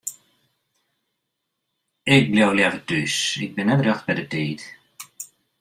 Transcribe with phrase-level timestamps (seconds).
[2.17, 3.15] Ik bliuw leaver thús,
[3.45, 4.61] ik bin net rjocht by de tiid.